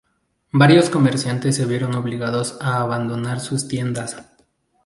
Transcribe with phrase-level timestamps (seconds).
[0.51, 4.17] Varios comerciantes se vieron obligados a abandonar sus tiendas.